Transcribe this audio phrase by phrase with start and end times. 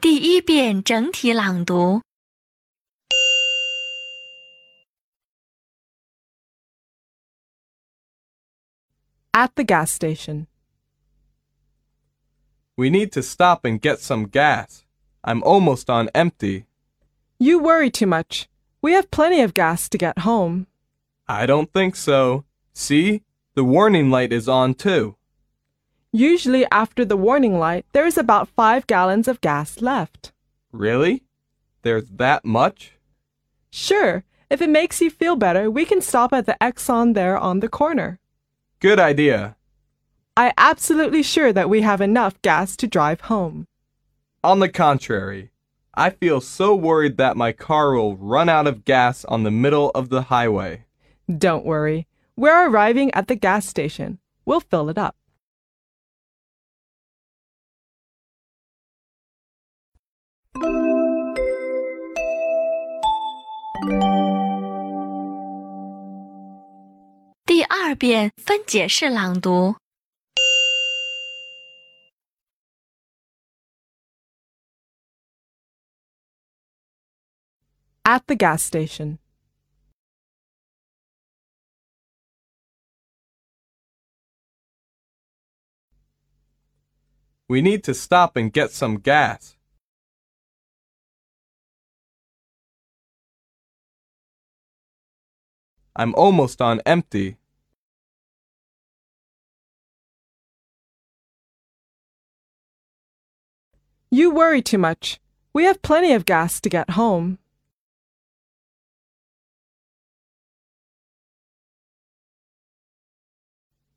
[0.00, 2.02] 第一遍整体朗读。
[9.32, 10.46] At the gas station.
[12.76, 14.84] We need to stop and get some gas.
[15.22, 16.66] I'm almost on empty.
[17.38, 18.48] You worry too much.
[18.82, 20.66] We have plenty of gas to get home.
[21.28, 22.44] I don't think so.
[22.74, 23.22] See?
[23.54, 25.15] The warning light is on too.
[26.11, 30.31] Usually, after the warning light, there is about five gallons of gas left.
[30.71, 31.23] Really?
[31.81, 32.93] There's that much?
[33.69, 37.59] Sure, if it makes you feel better, we can stop at the Exxon there on
[37.59, 38.19] the corner.
[38.79, 39.57] Good idea.
[40.37, 43.67] I absolutely sure that we have enough gas to drive home.
[44.43, 45.51] On the contrary,
[45.93, 49.89] I feel so worried that my car will run out of gas on the middle
[49.95, 50.85] of the highway.
[51.27, 52.07] Don't worry.
[52.35, 54.19] We're arriving at the gas station.
[54.45, 55.15] We'll fill it up.
[67.46, 69.76] 第二遍分解式朗读。
[78.04, 79.18] At the gas station.
[87.48, 89.55] We need to stop and get some gas.
[95.99, 97.37] I'm almost on empty.
[104.11, 105.19] You worry too much.
[105.53, 107.39] We have plenty of gas to get home.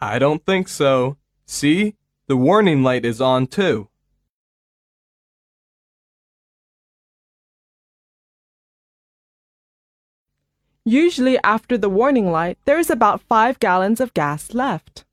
[0.00, 1.16] I don't think so.
[1.46, 1.96] See?
[2.28, 3.87] The warning light is on too.
[10.88, 15.04] Usually, after the warning light, there is about five gallons of gas left.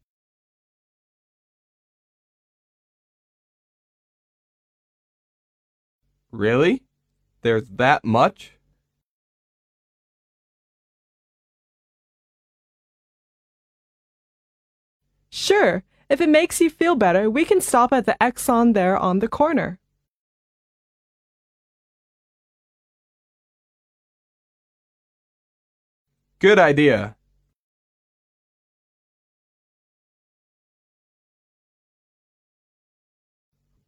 [6.31, 6.83] Really?
[7.41, 8.53] There's that much?
[15.29, 19.19] Sure, if it makes you feel better, we can stop at the Exxon there on
[19.19, 19.77] the corner.
[26.45, 27.15] Good idea.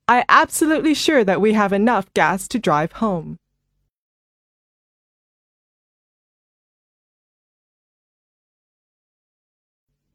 [0.07, 3.37] I absolutely sure that we have enough gas to drive home.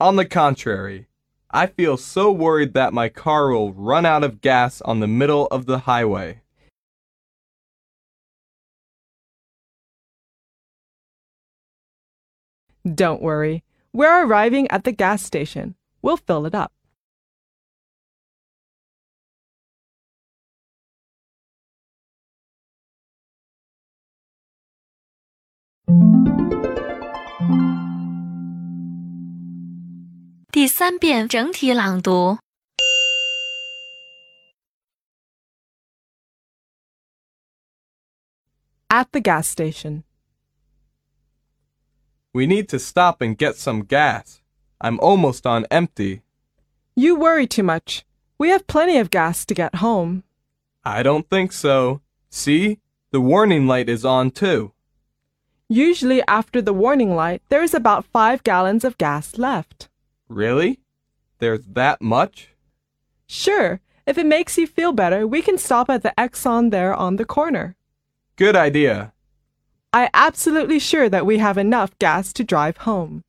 [0.00, 1.06] On the contrary,
[1.48, 5.47] I feel so worried that my car will run out of gas on the middle
[5.53, 6.41] of the highway.
[12.84, 13.62] Don't worry,
[13.93, 15.76] we're arriving at the gas station.
[16.03, 16.72] We'll fill it up.
[38.91, 40.04] At the gas station.
[42.34, 44.41] We need to stop and get some gas.
[44.81, 46.22] I'm almost on empty.
[46.97, 48.04] You worry too much.
[48.38, 50.25] We have plenty of gas to get home.
[50.84, 52.00] I don't think so.
[52.31, 52.78] See?
[53.10, 54.72] The warning light is on too.
[55.69, 59.88] Usually, after the warning light, there is about five gallons of gas left.
[60.28, 60.81] Really?
[61.38, 62.48] There's that much?
[63.26, 67.16] Sure, if it makes you feel better, we can stop at the Exxon there on
[67.16, 67.76] the corner.
[68.37, 69.12] Good idea.
[69.94, 73.22] I absolutely sure that we have enough gas to drive home.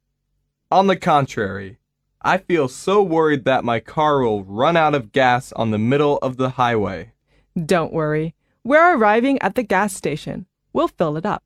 [0.71, 1.77] On the contrary,
[2.21, 6.19] I feel so worried that my car will run out of gas on the middle
[6.19, 7.11] of the highway.
[7.53, 8.33] Don't worry.
[8.63, 10.45] We're arriving at the gas station.
[10.71, 11.43] We'll fill it up.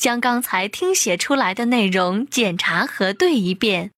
[0.00, 3.90] 将刚才听写出来的内容检查核对一遍。